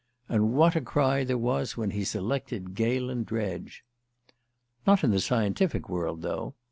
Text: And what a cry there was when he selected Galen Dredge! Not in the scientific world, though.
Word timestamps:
And 0.27 0.53
what 0.53 0.75
a 0.75 0.81
cry 0.81 1.23
there 1.23 1.37
was 1.37 1.77
when 1.77 1.91
he 1.91 2.03
selected 2.03 2.73
Galen 2.73 3.23
Dredge! 3.23 3.85
Not 4.87 5.03
in 5.03 5.11
the 5.11 5.21
scientific 5.21 5.89
world, 5.89 6.23
though. 6.23 6.55